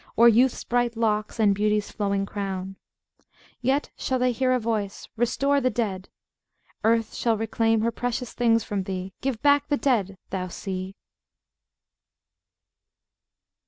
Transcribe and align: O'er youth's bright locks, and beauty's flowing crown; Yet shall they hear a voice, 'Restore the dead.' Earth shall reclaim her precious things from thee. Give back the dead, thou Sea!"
O'er 0.17 0.27
youth's 0.27 0.63
bright 0.63 0.97
locks, 0.97 1.39
and 1.39 1.53
beauty's 1.53 1.91
flowing 1.91 2.25
crown; 2.25 2.75
Yet 3.61 3.91
shall 3.95 4.17
they 4.17 4.31
hear 4.31 4.51
a 4.51 4.59
voice, 4.59 5.07
'Restore 5.15 5.61
the 5.61 5.69
dead.' 5.69 6.09
Earth 6.83 7.13
shall 7.13 7.37
reclaim 7.37 7.81
her 7.81 7.91
precious 7.91 8.33
things 8.33 8.63
from 8.63 8.85
thee. 8.85 9.13
Give 9.21 9.39
back 9.43 9.67
the 9.67 9.77
dead, 9.77 10.17
thou 10.31 10.47
Sea!" 10.47 10.95